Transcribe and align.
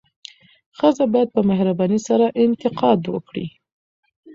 ښځه 0.77 1.03
باید 1.13 1.29
په 1.35 1.41
مهربانۍ 1.49 1.99
سره 2.07 2.25
انتقاد 2.43 3.01
وکړي. 3.13 3.45